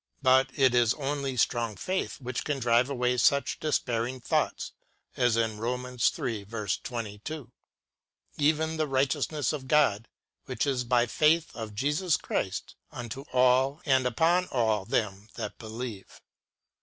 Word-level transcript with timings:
But 0.23 0.49
it 0.57 0.73
is 0.73 0.95
only 0.95 1.37
strong 1.37 1.75
faith 1.75 2.19
which 2.19 2.43
can 2.43 2.57
drive 2.57 2.89
away 2.89 3.17
such 3.17 3.59
despairing 3.59 4.19
thoughts 4.19 4.71
as 5.15 5.37
in 5.37 5.59
Rom. 5.59 5.85
iii. 5.85 6.47
22, 6.83 7.51
"Even 8.35 8.77
the 8.77 8.87
righteousness 8.87 9.53
of 9.53 9.67
God, 9.67 10.07
which 10.45 10.65
is 10.65 10.83
by 10.85 11.05
faith 11.05 11.55
of 11.55 11.75
Jesus 11.75 12.17
Christ, 12.17 12.73
unto 12.91 13.25
all 13.31 13.79
and 13.85 14.07
upon 14.07 14.47
all 14.47 14.85
them 14.85 15.27
that 15.35 15.59
believe." 15.59 16.19